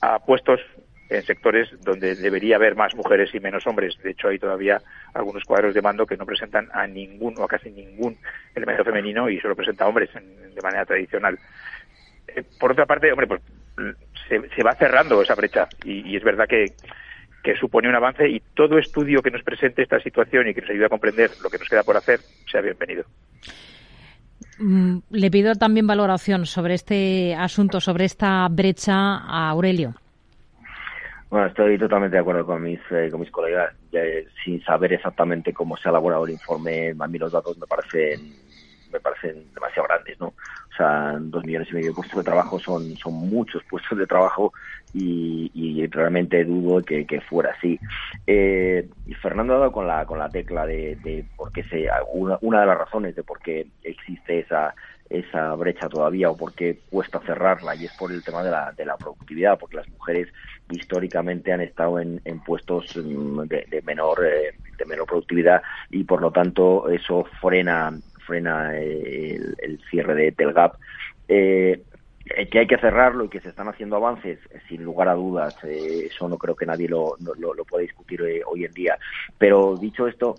a 0.00 0.18
puestos 0.18 0.60
en 1.08 1.22
sectores 1.22 1.68
donde 1.82 2.14
debería 2.14 2.56
haber 2.56 2.74
más 2.74 2.94
mujeres 2.94 3.34
y 3.34 3.40
menos 3.40 3.66
hombres. 3.66 3.96
De 4.02 4.10
hecho, 4.10 4.28
hay 4.28 4.38
todavía 4.38 4.80
algunos 5.12 5.44
cuadros 5.44 5.74
de 5.74 5.82
mando 5.82 6.06
que 6.06 6.16
no 6.16 6.26
presentan 6.26 6.68
a 6.72 6.86
ningún 6.86 7.34
o 7.38 7.44
a 7.44 7.48
casi 7.48 7.70
ningún 7.70 8.16
elemento 8.54 8.84
femenino 8.84 9.28
y 9.28 9.38
solo 9.40 9.54
presenta 9.54 9.86
hombres 9.86 10.10
de 10.12 10.62
manera 10.62 10.84
tradicional. 10.84 11.38
Eh, 12.28 12.42
por 12.58 12.72
otra 12.72 12.86
parte, 12.86 13.12
hombre, 13.12 13.26
pues 13.26 13.42
se, 14.28 14.62
va 14.62 14.74
cerrando 14.74 15.20
esa 15.20 15.34
brecha 15.34 15.68
y, 15.84 16.16
es 16.16 16.24
verdad 16.24 16.46
que, 16.48 16.72
que 17.42 17.56
supone 17.56 17.88
un 17.88 17.94
avance 17.94 18.28
y 18.28 18.40
todo 18.54 18.78
estudio 18.78 19.22
que 19.22 19.30
nos 19.30 19.42
presente 19.42 19.82
esta 19.82 20.00
situación 20.00 20.48
y 20.48 20.54
que 20.54 20.62
nos 20.62 20.70
ayude 20.70 20.86
a 20.86 20.90
comprender 20.90 21.30
lo 21.42 21.50
que 21.50 21.58
nos 21.58 21.68
queda 21.68 21.82
por 21.82 21.96
hacer 21.96 22.20
sea 22.50 22.60
bienvenido. 22.60 23.04
Mm, 24.58 24.98
le 25.10 25.30
pido 25.30 25.54
también 25.54 25.86
valoración 25.86 26.46
sobre 26.46 26.74
este 26.74 27.34
asunto, 27.34 27.80
sobre 27.80 28.04
esta 28.04 28.46
brecha 28.48 28.94
a 28.94 29.50
Aurelio. 29.50 29.94
Bueno, 31.30 31.46
estoy 31.46 31.76
totalmente 31.78 32.16
de 32.16 32.20
acuerdo 32.20 32.46
con 32.46 32.62
mis, 32.62 32.80
eh, 32.90 33.08
con 33.10 33.20
mis 33.20 33.30
colegas. 33.30 33.74
sin 34.44 34.62
saber 34.64 34.92
exactamente 34.92 35.52
cómo 35.52 35.76
se 35.76 35.88
ha 35.88 35.90
elaborado 35.90 36.26
el 36.26 36.32
informe, 36.32 36.94
a 36.98 37.06
mí 37.06 37.18
los 37.18 37.32
datos 37.32 37.58
me 37.58 37.66
parecen 37.66 38.34
me 38.94 39.00
parecen 39.00 39.52
demasiado 39.52 39.88
grandes, 39.88 40.18
¿no? 40.20 40.32
O 40.78 41.18
dos 41.20 41.44
millones 41.44 41.68
y 41.70 41.74
medio 41.74 41.88
de 41.88 41.94
puestos 41.94 42.18
de 42.18 42.24
trabajo 42.24 42.58
son, 42.58 42.96
son 42.96 43.14
muchos 43.14 43.62
puestos 43.64 43.96
de 43.96 44.06
trabajo 44.06 44.52
y, 44.92 45.86
realmente 45.88 46.44
dudo 46.44 46.82
que, 46.82 47.06
que 47.06 47.20
fuera 47.20 47.52
así. 47.56 47.78
Eh, 48.26 48.88
y 49.06 49.14
Fernando 49.14 49.54
ha 49.54 49.58
dado 49.58 49.72
con 49.72 49.86
la, 49.86 50.04
con 50.06 50.18
la 50.18 50.28
tecla 50.28 50.66
de, 50.66 50.96
de 50.96 51.24
por 51.36 51.52
qué 51.52 51.62
se, 51.64 51.88
una, 52.12 52.38
una 52.40 52.60
de 52.60 52.66
las 52.66 52.78
razones 52.78 53.14
de 53.14 53.22
por 53.22 53.38
qué 53.40 53.66
existe 53.82 54.40
esa, 54.40 54.74
esa 55.10 55.54
brecha 55.54 55.88
todavía 55.88 56.30
o 56.30 56.36
por 56.36 56.54
qué 56.54 56.80
cuesta 56.90 57.20
cerrarla 57.20 57.74
y 57.74 57.84
es 57.84 57.92
por 57.92 58.10
el 58.10 58.22
tema 58.22 58.42
de 58.42 58.50
la, 58.50 58.72
de 58.72 58.84
la 58.84 58.96
productividad, 58.96 59.58
porque 59.58 59.76
las 59.76 59.88
mujeres 59.88 60.28
históricamente 60.70 61.52
han 61.52 61.60
estado 61.60 62.00
en, 62.00 62.20
en 62.24 62.40
puestos 62.40 62.96
mm, 62.96 63.42
de, 63.42 63.82
menor 63.84 64.24
eh, 64.24 64.54
de 64.76 64.84
menor 64.86 65.06
productividad 65.06 65.62
y 65.90 66.04
por 66.04 66.20
lo 66.20 66.30
tanto 66.32 66.88
eso 66.88 67.24
frena 67.40 67.92
frena 68.26 68.76
eh, 68.76 69.40
el, 69.62 69.80
cierre 69.90 70.14
de, 70.14 70.30
del 70.32 70.52
gap. 70.52 70.76
Eh, 71.28 71.82
que 72.50 72.58
hay 72.58 72.66
que 72.66 72.78
cerrarlo 72.78 73.24
y 73.24 73.28
que 73.28 73.40
se 73.40 73.50
están 73.50 73.68
haciendo 73.68 73.96
avances, 73.96 74.38
sin 74.66 74.82
lugar 74.82 75.08
a 75.08 75.14
dudas, 75.14 75.62
eso 75.62 76.26
no 76.26 76.38
creo 76.38 76.56
que 76.56 76.64
nadie 76.64 76.88
lo, 76.88 77.16
lo, 77.20 77.52
lo 77.52 77.64
pueda 77.66 77.82
discutir 77.82 78.22
hoy 78.46 78.64
en 78.64 78.72
día. 78.72 78.96
Pero 79.36 79.76
dicho 79.76 80.08
esto, 80.08 80.36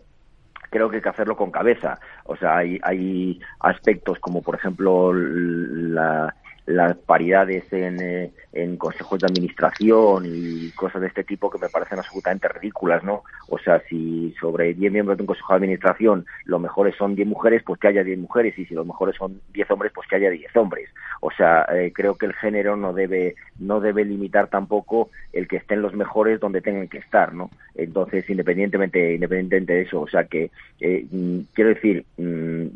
creo 0.75 0.89
que 0.89 0.97
hay 0.97 1.01
que 1.01 1.09
hacerlo 1.09 1.37
con 1.37 1.51
cabeza. 1.51 1.99
O 2.25 2.35
sea, 2.35 2.57
hay, 2.57 2.79
hay 2.83 3.39
aspectos 3.59 4.19
como, 4.19 4.41
por 4.41 4.55
ejemplo, 4.55 5.13
la, 5.13 6.35
las 6.65 6.97
paridades 6.97 7.71
en, 7.71 8.01
eh, 8.01 8.31
en 8.53 8.77
consejos 8.77 9.19
de 9.19 9.27
administración 9.27 10.23
y 10.25 10.71
cosas 10.71 11.01
de 11.01 11.07
este 11.07 11.23
tipo 11.23 11.49
que 11.49 11.59
me 11.59 11.69
parecen 11.69 11.99
absolutamente 11.99 12.47
ridículas, 12.47 13.03
¿no? 13.03 13.23
O 13.49 13.59
sea, 13.59 13.81
si 13.87 14.33
sobre 14.39 14.73
10 14.73 14.91
miembros 14.91 15.17
de 15.17 15.23
un 15.23 15.27
consejo 15.27 15.53
de 15.53 15.57
administración 15.57 16.25
los 16.45 16.59
mejores 16.59 16.95
son 16.95 17.15
10 17.15 17.27
mujeres, 17.27 17.61
pues 17.63 17.79
que 17.79 17.89
haya 17.89 18.03
10 18.03 18.17
mujeres 18.17 18.57
y 18.57 18.65
si 18.65 18.73
los 18.73 18.87
mejores 18.87 19.15
son 19.15 19.41
10 19.53 19.69
hombres, 19.71 19.91
pues 19.93 20.07
que 20.07 20.15
haya 20.15 20.29
10 20.29 20.55
hombres. 20.55 20.89
O 21.21 21.29
sea, 21.31 21.65
eh, 21.71 21.91
creo 21.93 22.15
que 22.15 22.25
el 22.25 22.33
género 22.33 22.75
no 22.75 22.93
debe 22.93 23.35
no 23.59 23.79
debe 23.79 24.03
limitar 24.03 24.47
tampoco 24.47 25.09
el 25.33 25.47
que 25.47 25.57
estén 25.57 25.81
los 25.81 25.93
mejores 25.93 26.39
donde 26.39 26.61
tengan 26.61 26.87
que 26.87 26.97
estar, 26.97 27.33
¿no? 27.33 27.51
Entonces, 27.75 28.27
independientemente 28.29 29.13
independientemente 29.13 29.73
de 29.73 29.81
eso, 29.81 30.01
o 30.01 30.07
sea 30.07 30.23
que 30.25 30.49
eh, 30.79 31.05
mm, 31.11 31.39
quiero 31.53 31.69
decir, 31.69 32.05
mm, 32.17 32.67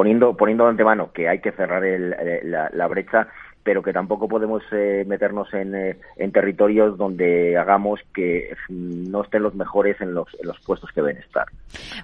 poniendo, 0.00 0.34
poniendo 0.34 0.64
de 0.64 0.70
antemano 0.70 1.12
que 1.12 1.28
hay 1.28 1.40
que 1.40 1.52
cerrar 1.52 1.84
eh, 1.84 2.40
la, 2.42 2.70
la, 2.72 2.86
brecha 2.86 3.28
pero 3.62 3.82
que 3.82 3.92
tampoco 3.92 4.28
podemos 4.28 4.62
eh, 4.72 5.04
meternos 5.06 5.52
en, 5.52 5.74
eh, 5.74 5.96
en, 6.16 6.32
territorios 6.32 6.96
donde 6.96 7.56
hagamos 7.56 8.00
que 8.14 8.54
no 8.68 9.22
estén 9.22 9.42
los 9.42 9.54
mejores 9.54 10.00
en 10.00 10.14
los, 10.14 10.28
en 10.40 10.48
los 10.48 10.58
puestos 10.60 10.90
que 10.92 11.02
deben 11.02 11.18
estar. 11.18 11.46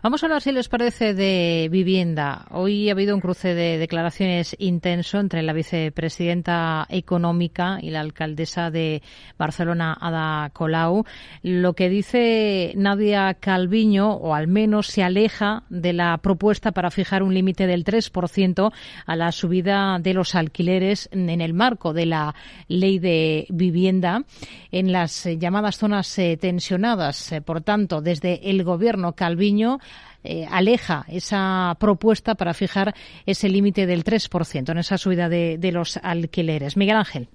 Vamos 0.02 0.22
a 0.22 0.26
hablar, 0.26 0.42
si 0.42 0.52
les 0.52 0.68
parece, 0.68 1.14
de 1.14 1.68
vivienda. 1.70 2.46
Hoy 2.50 2.88
ha 2.88 2.92
habido 2.92 3.14
un 3.14 3.20
cruce 3.20 3.54
de 3.54 3.78
declaraciones 3.78 4.54
intenso 4.58 5.18
entre 5.18 5.42
la 5.42 5.52
vicepresidenta 5.52 6.86
económica 6.90 7.78
y 7.80 7.90
la 7.90 8.00
alcaldesa 8.00 8.70
de 8.70 9.02
Barcelona, 9.38 9.96
Ada 9.98 10.50
Colau. 10.50 11.04
Lo 11.42 11.72
que 11.74 11.88
dice 11.88 12.72
Nadia 12.76 13.34
Calviño, 13.34 14.12
o 14.12 14.34
al 14.34 14.48
menos 14.48 14.88
se 14.88 15.02
aleja 15.02 15.62
de 15.68 15.92
la 15.92 16.18
propuesta 16.18 16.72
para 16.72 16.90
fijar 16.90 17.22
un 17.22 17.34
límite 17.34 17.66
del 17.66 17.84
3% 17.84 18.72
a 19.06 19.16
la 19.16 19.32
subida 19.32 19.98
de 19.98 20.14
los 20.14 20.34
alquileres 20.34 21.08
en 21.12 21.40
el 21.40 21.45
marco 21.54 21.92
de 21.92 22.06
la 22.06 22.34
ley 22.68 22.98
de 22.98 23.46
vivienda 23.48 24.24
en 24.70 24.92
las 24.92 25.26
eh, 25.26 25.38
llamadas 25.38 25.78
zonas 25.78 26.18
eh, 26.18 26.36
tensionadas. 26.36 27.32
Eh, 27.32 27.40
por 27.40 27.60
tanto, 27.60 28.00
desde 28.00 28.50
el 28.50 28.64
gobierno 28.64 29.12
Calviño 29.12 29.78
aleja 30.50 31.04
esa 31.06 31.76
propuesta 31.78 32.34
para 32.34 32.52
fijar 32.52 32.96
ese 33.26 33.48
límite 33.48 33.86
del 33.86 34.02
3% 34.02 34.70
en 34.70 34.78
esa 34.78 34.98
subida 34.98 35.28
de 35.28 35.70
los 35.72 35.98
alquileres. 35.98 36.76
Miguel 36.76 36.96
Ángel. 36.96 37.28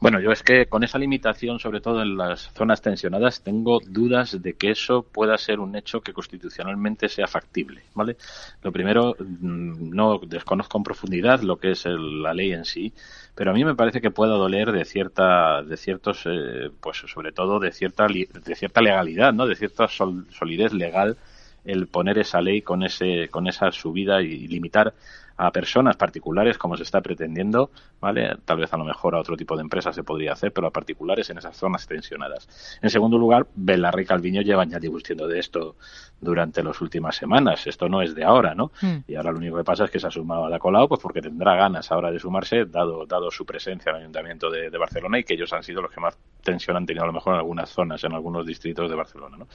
Bueno, 0.00 0.20
yo 0.20 0.30
es 0.30 0.44
que 0.44 0.66
con 0.66 0.84
esa 0.84 0.96
limitación, 0.96 1.58
sobre 1.58 1.80
todo 1.80 2.02
en 2.02 2.16
las 2.16 2.52
zonas 2.52 2.80
tensionadas, 2.80 3.42
tengo 3.42 3.80
dudas 3.84 4.40
de 4.40 4.54
que 4.54 4.70
eso 4.70 5.02
pueda 5.02 5.36
ser 5.38 5.58
un 5.58 5.74
hecho 5.74 6.02
que 6.02 6.12
constitucionalmente 6.12 7.08
sea 7.08 7.26
factible, 7.26 7.82
¿vale? 7.94 8.16
Lo 8.62 8.70
primero, 8.70 9.16
mm, 9.18 9.90
no 9.90 10.20
desconozco 10.24 10.78
en 10.78 10.84
profundidad 10.84 11.40
lo 11.40 11.56
que 11.56 11.72
es 11.72 11.84
la 11.86 12.32
ley 12.32 12.52
en 12.52 12.64
sí, 12.64 12.92
pero 13.34 13.50
a 13.50 13.54
mí 13.54 13.64
me 13.64 13.74
parece 13.74 14.00
que 14.00 14.12
pueda 14.12 14.34
doler 14.34 14.70
de 14.70 14.84
cierta, 14.84 15.64
de 15.64 15.76
ciertos, 15.76 16.22
eh, 16.26 16.70
pues 16.80 16.98
sobre 16.98 17.32
todo 17.32 17.58
de 17.58 17.72
cierta, 17.72 18.06
de 18.06 18.54
cierta 18.54 18.80
legalidad, 18.80 19.32
¿no? 19.32 19.46
De 19.46 19.56
cierta 19.56 19.88
solidez 19.88 20.72
legal 20.72 21.16
el 21.64 21.88
poner 21.88 22.18
esa 22.18 22.40
ley 22.40 22.62
con 22.62 22.84
ese, 22.84 23.28
con 23.30 23.48
esa 23.48 23.72
subida 23.72 24.22
y 24.22 24.46
limitar 24.46 24.94
a 25.38 25.52
personas 25.52 25.96
particulares 25.96 26.58
como 26.58 26.76
se 26.76 26.82
está 26.82 27.00
pretendiendo, 27.00 27.70
¿vale? 28.00 28.36
Tal 28.44 28.58
vez 28.58 28.72
a 28.72 28.76
lo 28.76 28.84
mejor 28.84 29.14
a 29.14 29.20
otro 29.20 29.36
tipo 29.36 29.56
de 29.56 29.62
empresas 29.62 29.94
se 29.94 30.02
podría 30.02 30.32
hacer, 30.32 30.52
pero 30.52 30.66
a 30.66 30.70
particulares 30.70 31.30
en 31.30 31.38
esas 31.38 31.56
zonas 31.56 31.86
tensionadas. 31.86 32.78
En 32.82 32.90
segundo 32.90 33.16
lugar, 33.18 33.46
Belarra 33.54 34.02
y 34.02 34.04
Calviño 34.04 34.42
llevan 34.42 34.68
ya 34.68 34.80
discutiendo 34.80 35.28
de 35.28 35.38
esto 35.38 35.76
durante 36.20 36.62
las 36.62 36.80
últimas 36.80 37.14
semanas. 37.14 37.66
Esto 37.68 37.88
no 37.88 38.02
es 38.02 38.16
de 38.16 38.24
ahora, 38.24 38.54
¿no? 38.54 38.72
Hmm. 38.80 38.98
Y 39.06 39.14
ahora 39.14 39.30
lo 39.30 39.38
único 39.38 39.56
que 39.56 39.64
pasa 39.64 39.84
es 39.84 39.90
que 39.90 40.00
se 40.00 40.08
ha 40.08 40.10
sumado 40.10 40.44
a 40.44 40.50
la 40.50 40.58
Colau, 40.58 40.88
pues 40.88 41.00
porque 41.00 41.22
tendrá 41.22 41.54
ganas 41.54 41.90
ahora 41.92 42.10
de 42.10 42.18
sumarse, 42.18 42.64
dado, 42.64 43.06
dado 43.06 43.30
su 43.30 43.46
presencia 43.46 43.90
en 43.90 43.96
el 43.96 44.02
Ayuntamiento 44.02 44.50
de, 44.50 44.70
de 44.70 44.78
Barcelona 44.78 45.20
y 45.20 45.24
que 45.24 45.34
ellos 45.34 45.52
han 45.52 45.62
sido 45.62 45.82
los 45.82 45.92
que 45.92 46.00
más 46.00 46.18
tensión 46.42 46.76
han 46.76 46.86
tenido 46.86 47.04
a 47.04 47.06
lo 47.06 47.12
mejor 47.12 47.34
en 47.34 47.40
algunas 47.40 47.70
zonas, 47.70 48.02
en 48.02 48.12
algunos 48.12 48.44
distritos 48.44 48.90
de 48.90 48.96
Barcelona, 48.96 49.36
¿no? 49.36 49.46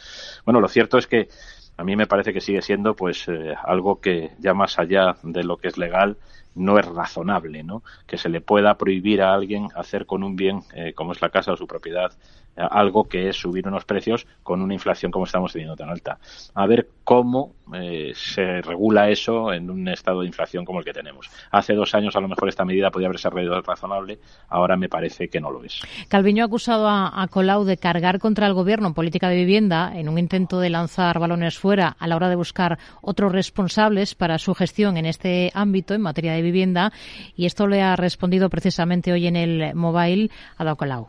Bueno, 0.46 0.62
lo 0.62 0.68
cierto 0.70 0.98
es 0.98 1.08
que 1.08 1.28
a 1.78 1.84
mí 1.84 1.96
me 1.96 2.08
parece 2.08 2.34
que 2.34 2.42
sigue 2.42 2.62
siendo 2.62 2.96
pues 2.96 3.28
eh, 3.28 3.56
algo 3.64 4.00
que 4.00 4.32
ya 4.40 4.54
más 4.54 4.80
allá 4.80 5.18
de 5.24 5.44
lo 5.44 5.58
que 5.58 5.70
es 5.70 5.78
legal 5.78 6.18
no 6.56 6.78
es 6.78 6.86
razonable, 6.86 7.64
¿no? 7.64 7.84
Que 8.08 8.18
se 8.18 8.30
le 8.30 8.42
pueda 8.42 8.78
prohibir 8.78 9.22
a 9.22 9.34
alguien 9.34 9.68
hacer 9.76 10.06
con 10.06 10.24
un 10.24 10.36
bien, 10.36 10.62
eh, 10.74 10.94
como 10.94 11.12
es 11.12 11.22
la 11.22 11.30
casa 11.30 11.54
o 11.54 11.58
su 11.58 11.68
propiedad, 11.68 12.12
algo 12.56 13.06
que 13.06 13.30
es 13.30 13.38
subir 13.38 13.68
unos 13.68 13.86
precios 13.86 14.28
con 14.44 14.62
una 14.62 14.74
inflación 14.74 15.12
como 15.12 15.26
estamos 15.26 15.52
teniendo 15.52 15.76
tan 15.76 15.90
alta. 15.90 16.20
A 16.54 16.68
ver 16.68 16.88
cómo 17.04 17.54
eh, 17.74 18.12
se 18.16 18.62
regula 18.62 19.10
eso 19.10 19.52
en 19.52 19.70
un 19.70 19.88
estado 19.88 20.22
de 20.22 20.28
inflación 20.28 20.66
como 20.66 20.80
el 20.80 20.86
que 20.86 20.94
tenemos. 20.94 21.30
Hace 21.52 21.74
dos 21.74 21.94
años 21.96 22.16
a 22.16 22.22
lo 22.22 22.28
mejor 22.28 22.50
esta 22.50 22.66
medida 22.66 22.92
podía 22.92 23.08
haberse 23.08 23.30
razonable, 23.30 24.20
ahora 24.50 24.78
me 24.78 24.90
parece 24.90 25.30
que 25.30 25.42
no 25.42 25.52
lo 25.52 25.64
es. 25.64 25.82
Calviño 26.08 26.44
ha 26.44 26.48
acusado 26.48 26.88
a, 26.88 27.28
Colau 27.30 27.64
de 27.64 27.78
cargar 27.78 28.20
contra 28.20 28.48
el 28.48 28.54
gobierno 28.54 28.88
en 28.88 28.94
política 28.94 29.30
de 29.30 29.36
vivienda 29.36 29.92
en 29.96 30.08
un 30.08 30.20
intento 30.20 30.60
de 30.60 30.70
lanzar 30.70 31.20
balones 31.20 31.58
fuera 31.58 31.96
a 31.98 32.08
la 32.08 32.16
hora 32.16 32.30
de 32.30 32.36
buscar 32.36 32.78
otros 33.02 33.32
responsables 33.32 34.14
para 34.14 34.38
su 34.38 34.54
gestión 34.54 34.98
en 34.98 35.06
este 35.06 35.52
ámbito 35.54 35.94
en 35.94 36.02
materia 36.02 36.34
de 36.34 36.43
vivienda 36.44 36.94
y 37.36 37.48
esto 37.48 37.66
le 37.68 37.82
ha 37.82 37.96
respondido 37.96 38.50
precisamente 38.50 39.12
hoy 39.12 39.28
en 39.28 39.36
el 39.36 39.74
mobile 39.74 40.30
a 40.58 40.76
Colau. 40.76 41.08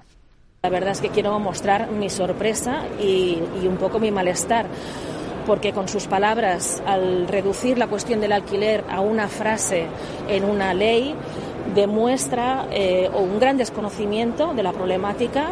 La 0.62 0.70
verdad 0.70 0.92
es 0.92 1.00
que 1.02 1.10
quiero 1.10 1.38
mostrar 1.38 1.90
mi 1.90 2.08
sorpresa 2.08 2.84
y, 2.98 3.38
un 3.68 3.76
poco 3.76 3.98
mi 3.98 4.10
malestar 4.10 4.66
porque 5.46 5.72
con 5.72 5.88
sus 5.88 6.06
palabras, 6.06 6.82
al 6.86 7.28
reducir 7.28 7.76
la 7.76 7.86
cuestión 7.86 8.22
del 8.22 8.32
alquiler 8.32 8.82
a 8.88 9.00
una 9.00 9.28
frase 9.28 9.86
en 10.26 10.44
una 10.44 10.72
ley, 10.72 11.14
demuestra 11.74 12.66
eh, 12.72 13.10
un 13.14 13.38
gran 13.38 13.58
desconocimiento 13.58 14.54
de 14.54 14.62
la 14.62 14.72
problemática 14.72 15.50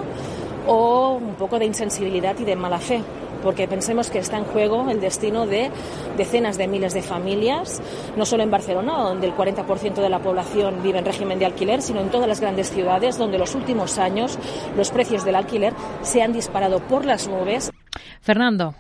o 0.67 1.19
un 1.21 1.35
poco 1.35 1.59
de 1.59 1.67
insensibilidad 1.67 2.39
y 2.39 2.45
de 2.45 2.57
mala 2.57 2.79
fe 2.79 3.03
porque 3.43 3.69
pensemos 3.69 4.11
que 4.11 4.19
está 4.19 4.39
en 4.39 4.45
juego 4.45 4.91
el 4.91 5.01
destino 5.01 5.47
de 5.47 5.71
decenas 6.17 6.59
de 6.59 6.69
miles 6.69 6.95
de 6.95 7.03
familias, 7.03 7.83
no 8.17 8.25
solo 8.25 8.43
en 8.43 8.51
Barcelona, 8.51 8.93
donde 8.93 9.27
el 9.27 9.35
40% 9.35 9.95
de 9.95 10.09
la 10.09 10.21
población 10.21 10.83
vive 10.83 10.99
en 10.99 11.05
régimen 11.05 11.39
de 11.39 11.47
alquiler, 11.47 11.83
sino 11.83 12.01
en 12.01 12.11
todas 12.11 12.29
las 12.29 12.41
grandes 12.41 12.71
ciudades, 12.71 13.19
donde 13.19 13.39
los 13.39 13.55
últimos 13.55 13.99
años 13.99 14.39
los 14.77 14.91
precios 14.91 15.25
del 15.25 15.35
alquiler 15.35 15.73
se 16.03 16.23
han 16.23 16.33
disparado 16.33 16.81
por 16.81 17.05
las 17.05 17.29
nubes. 17.29 17.71
Fernando. 18.21 18.75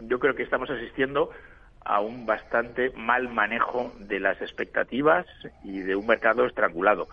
Yo 0.00 0.18
creo 0.18 0.34
que 0.34 0.42
estamos 0.42 0.70
asistiendo 0.70 1.30
a 1.84 2.00
un 2.00 2.26
bastante 2.26 2.90
mal 2.96 3.28
manejo 3.28 3.92
de 4.00 4.18
las 4.20 4.40
expectativas 4.40 5.26
y 5.62 5.80
de 5.80 5.94
un 5.94 6.06
mercado 6.06 6.44
estrangulado 6.46 7.08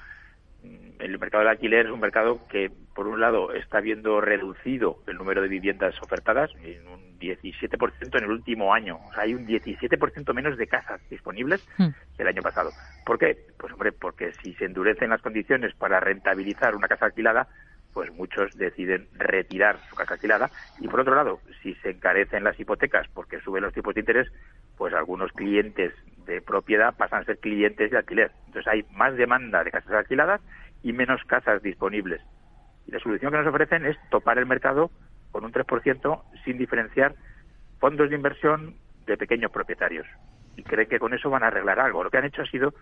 el 0.99 1.19
mercado 1.19 1.43
del 1.43 1.49
alquiler 1.49 1.85
es 1.85 1.91
un 1.91 1.99
mercado 1.99 2.39
que, 2.47 2.71
por 2.95 3.07
un 3.07 3.19
lado, 3.19 3.53
está 3.53 3.81
viendo 3.81 4.21
reducido 4.21 4.99
el 5.07 5.17
número 5.17 5.41
de 5.41 5.47
viviendas 5.47 5.95
ofertadas 6.01 6.51
en 6.63 6.87
un 6.87 7.19
17% 7.19 8.17
en 8.17 8.23
el 8.23 8.31
último 8.31 8.73
año. 8.73 8.99
O 9.09 9.13
sea, 9.13 9.23
hay 9.23 9.33
un 9.33 9.45
17% 9.45 10.33
menos 10.33 10.57
de 10.57 10.67
casas 10.67 11.01
disponibles 11.09 11.67
hmm. 11.77 11.87
que 12.15 12.23
el 12.23 12.27
año 12.27 12.41
pasado. 12.41 12.71
¿Por 13.05 13.19
qué? 13.19 13.37
Pues, 13.57 13.73
hombre, 13.73 13.91
porque 13.91 14.31
si 14.41 14.53
se 14.53 14.65
endurecen 14.65 15.09
las 15.09 15.21
condiciones 15.21 15.73
para 15.75 15.99
rentabilizar 15.99 16.75
una 16.75 16.87
casa 16.87 17.05
alquilada, 17.05 17.47
pues 17.93 18.11
muchos 18.11 18.55
deciden 18.57 19.07
retirar 19.13 19.77
su 19.89 19.95
casa 19.95 20.15
alquilada. 20.15 20.49
Y 20.79 20.87
por 20.87 21.01
otro 21.01 21.15
lado, 21.15 21.39
si 21.61 21.75
se 21.75 21.91
encarecen 21.91 22.43
las 22.43 22.59
hipotecas 22.59 23.07
porque 23.13 23.39
suben 23.41 23.63
los 23.63 23.73
tipos 23.73 23.93
de 23.93 24.01
interés, 24.01 24.31
pues 24.77 24.93
algunos 24.93 25.31
clientes 25.33 25.93
de 26.25 26.41
propiedad 26.41 26.95
pasan 26.95 27.21
a 27.21 27.25
ser 27.25 27.39
clientes 27.39 27.91
de 27.91 27.97
alquiler. 27.97 28.31
Entonces 28.47 28.67
hay 28.67 28.85
más 28.91 29.15
demanda 29.15 29.63
de 29.63 29.71
casas 29.71 29.93
alquiladas 29.93 30.41
y 30.81 30.93
menos 30.93 31.23
casas 31.25 31.61
disponibles. 31.61 32.21
Y 32.87 32.91
la 32.91 32.99
solución 32.99 33.31
que 33.31 33.37
nos 33.37 33.47
ofrecen 33.47 33.85
es 33.85 33.97
topar 34.09 34.37
el 34.37 34.45
mercado 34.45 34.91
con 35.31 35.45
un 35.45 35.51
3% 35.51 36.23
sin 36.43 36.57
diferenciar 36.57 37.15
fondos 37.79 38.09
de 38.09 38.15
inversión 38.15 38.75
de 39.05 39.17
pequeños 39.17 39.51
propietarios. 39.51 40.07
Y 40.55 40.63
creen 40.63 40.89
que 40.89 40.99
con 40.99 41.13
eso 41.13 41.29
van 41.29 41.43
a 41.43 41.47
arreglar 41.47 41.79
algo. 41.79 42.03
Lo 42.03 42.11
que 42.11 42.17
han 42.17 42.25
hecho 42.25 42.43
ha 42.43 42.47
sido 42.47 42.73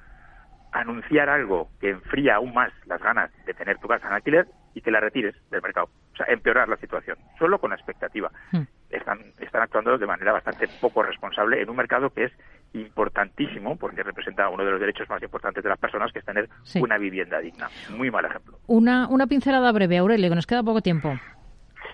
anunciar 0.71 1.29
algo 1.29 1.69
que 1.79 1.89
enfría 1.89 2.35
aún 2.35 2.53
más 2.53 2.71
las 2.85 3.01
ganas 3.01 3.31
de 3.45 3.53
tener 3.53 3.77
tu 3.77 3.87
casa 3.87 4.07
en 4.07 4.13
alquiler 4.13 4.47
y 4.73 4.81
que 4.81 4.91
la 4.91 4.99
retires 4.99 5.35
del 5.49 5.61
mercado. 5.61 5.89
O 6.13 6.15
sea, 6.15 6.27
empeorar 6.27 6.69
la 6.69 6.77
situación, 6.77 7.17
solo 7.37 7.59
con 7.59 7.71
la 7.71 7.75
expectativa. 7.75 8.31
Hmm. 8.51 8.63
están, 8.89 9.19
están 9.39 9.61
actuando 9.61 9.97
de 9.97 10.05
manera 10.05 10.31
bastante 10.31 10.67
poco 10.79 11.03
responsable 11.03 11.61
en 11.61 11.69
un 11.69 11.75
mercado 11.75 12.09
que 12.11 12.25
es 12.25 12.31
importantísimo 12.73 13.75
porque 13.75 14.03
representa 14.03 14.49
uno 14.49 14.63
de 14.63 14.71
los 14.71 14.79
derechos 14.79 15.09
más 15.09 15.21
importantes 15.21 15.63
de 15.63 15.69
las 15.69 15.79
personas, 15.79 16.11
que 16.11 16.19
es 16.19 16.25
tener 16.25 16.49
una 16.75 16.97
vivienda 16.97 17.39
digna. 17.39 17.69
Muy 17.95 18.09
mal 18.11 18.25
ejemplo. 18.25 18.57
Una, 18.67 19.07
una 19.07 19.27
pincelada 19.27 19.71
breve, 19.71 19.97
Aurelio, 19.97 20.29
que 20.29 20.35
nos 20.35 20.47
queda 20.47 20.63
poco 20.63 20.81
tiempo. 20.81 21.13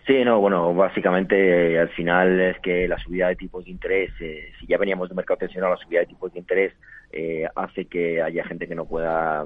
Sí, 0.05 0.23
no, 0.23 0.39
bueno, 0.39 0.73
básicamente 0.73 1.73
eh, 1.73 1.79
al 1.79 1.89
final 1.89 2.39
es 2.39 2.59
que 2.61 2.87
la 2.87 2.97
subida 2.97 3.27
de 3.27 3.35
tipos 3.35 3.65
de 3.65 3.71
interés, 3.71 4.11
eh, 4.21 4.53
si 4.59 4.65
ya 4.65 4.77
veníamos 4.77 5.09
de 5.09 5.13
un 5.13 5.17
mercado 5.17 5.37
tensionado, 5.37 5.73
la 5.73 5.79
subida 5.81 5.99
de 5.99 6.05
tipos 6.05 6.31
de 6.31 6.39
interés 6.39 6.73
eh, 7.11 7.47
hace 7.55 7.85
que 7.85 8.21
haya 8.21 8.43
gente 8.45 8.67
que 8.67 8.75
no 8.75 8.85
pueda 8.85 9.45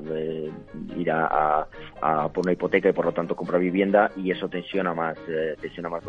ir 0.97 1.11
a, 1.11 1.67
por 2.33 2.43
una 2.45 2.53
hipoteca 2.53 2.89
y 2.89 2.93
por 2.93 3.05
lo 3.05 3.11
tanto 3.11 3.35
comprar 3.35 3.61
vivienda 3.61 4.11
y 4.15 4.31
eso 4.31 4.49
tensiona 4.49 4.93
más, 4.93 5.17
tensiona 5.61 5.89
más 5.89 6.03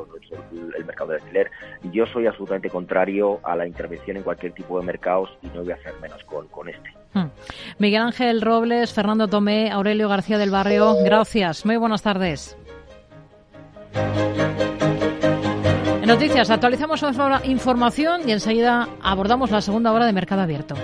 el, 0.76 0.84
mercado 0.84 1.10
de 1.10 1.16
alquiler. 1.16 1.50
Yo 1.92 2.06
soy 2.06 2.26
absolutamente 2.26 2.70
contrario 2.70 3.40
a 3.42 3.54
la 3.56 3.66
intervención 3.66 4.16
en 4.16 4.22
cualquier 4.22 4.52
tipo 4.52 4.78
de 4.80 4.86
mercados 4.86 5.30
y 5.42 5.48
no 5.48 5.62
voy 5.62 5.72
a 5.72 5.74
hacer 5.74 5.94
menos 6.00 6.22
con, 6.24 6.68
este. 6.68 6.90
Hmm. 7.14 7.28
Miguel 7.78 8.02
Ángel 8.02 8.40
Robles, 8.40 8.92
Fernando 8.92 9.28
Tomé, 9.28 9.70
Aurelio 9.70 10.08
García 10.08 10.38
del 10.38 10.50
Barrio, 10.50 10.96
gracias. 11.04 11.66
Muy 11.66 11.76
buenas 11.76 12.02
tardes. 12.02 12.56
Noticias 16.06 16.50
actualizamos 16.50 17.02
información 17.44 18.28
y 18.28 18.32
enseguida 18.32 18.88
abordamos 19.02 19.50
la 19.50 19.60
segunda 19.60 19.92
hora 19.92 20.04
de 20.04 20.12
Mercado 20.12 20.42
Abierto. 20.42 20.74